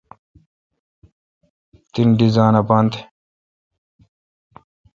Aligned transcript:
تن 1.91 2.07
ڈیزان 2.17 2.53
اپاتھ 2.61 2.97